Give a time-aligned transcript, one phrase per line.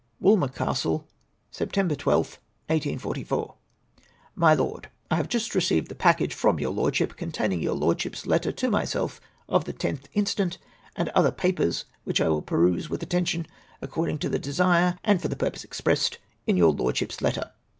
[0.19, 1.07] Walmcr Castle,
[1.53, 1.73] Sept.
[1.73, 3.53] 12tli, 1844.
[4.33, 8.51] "My Loed,— I have just received the package from your Lordship, containing your Lordship's letter
[8.51, 10.39] to myself of the 10th inst.
[10.39, 13.47] and other papers, which I will peruse with atten tion
[13.79, 17.51] according to the desire and for the jiurpose expressed in your Lordship's letter.